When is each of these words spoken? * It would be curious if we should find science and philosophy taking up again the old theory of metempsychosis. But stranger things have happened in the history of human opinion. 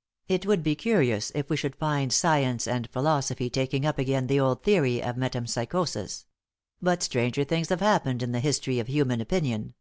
* 0.00 0.28
It 0.28 0.46
would 0.46 0.62
be 0.62 0.76
curious 0.76 1.32
if 1.34 1.50
we 1.50 1.56
should 1.56 1.74
find 1.74 2.12
science 2.12 2.68
and 2.68 2.88
philosophy 2.88 3.50
taking 3.50 3.84
up 3.84 3.98
again 3.98 4.28
the 4.28 4.38
old 4.38 4.62
theory 4.62 5.02
of 5.02 5.16
metempsychosis. 5.16 6.26
But 6.80 7.02
stranger 7.02 7.42
things 7.42 7.70
have 7.70 7.80
happened 7.80 8.22
in 8.22 8.30
the 8.30 8.38
history 8.38 8.78
of 8.78 8.86
human 8.86 9.20
opinion. 9.20 9.74